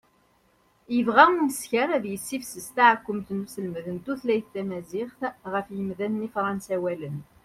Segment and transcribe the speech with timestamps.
[0.95, 5.21] yebɣa umeskar ad yessifsus taɛekkumt n uselmed n tutlayt tamaziɣt
[5.57, 7.17] i yimdanen ifransawalen